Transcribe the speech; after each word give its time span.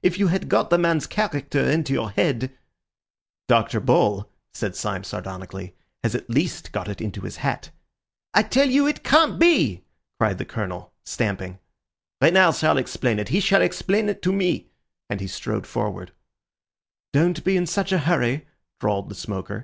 If 0.00 0.16
you 0.16 0.28
had 0.28 0.48
got 0.48 0.70
the 0.70 0.78
man's 0.78 1.08
character 1.08 1.58
into 1.58 1.92
your 1.92 2.12
head—" 2.12 2.52
"Dr. 3.48 3.80
Bull," 3.80 4.30
said 4.54 4.76
Syme 4.76 5.02
sardonically, 5.02 5.74
"has 6.04 6.14
at 6.14 6.30
least 6.30 6.70
got 6.70 6.86
it 6.86 7.00
into 7.00 7.22
his 7.22 7.38
hat." 7.38 7.70
"I 8.32 8.44
tell 8.44 8.68
you 8.70 8.86
it 8.86 9.02
can't 9.02 9.40
be!" 9.40 9.82
cried 10.20 10.38
the 10.38 10.44
Colonel, 10.44 10.92
stamping. 11.04 11.58
"Renard 12.20 12.54
shall 12.54 12.78
explain 12.78 13.18
it. 13.18 13.30
He 13.30 13.40
shall 13.40 13.60
explain 13.60 14.08
it 14.08 14.22
to 14.22 14.32
me," 14.32 14.68
and 15.10 15.20
he 15.20 15.26
strode 15.26 15.66
forward. 15.66 16.12
"Don't 17.12 17.42
be 17.42 17.56
in 17.56 17.66
such 17.66 17.90
a 17.90 17.98
hurry," 18.06 18.46
drawled 18.78 19.08
the 19.08 19.16
smoker. 19.16 19.60